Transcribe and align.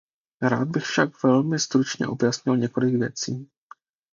Rád 0.41 0.67
bych 0.69 0.83
však 0.85 1.23
velmi 1.23 1.59
stručně 1.59 2.07
objasnil 2.07 2.57
několik 2.57 2.95
věcí. 2.95 3.49